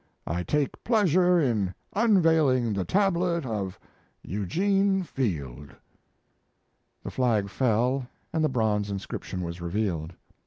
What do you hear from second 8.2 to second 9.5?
and the bronze inscription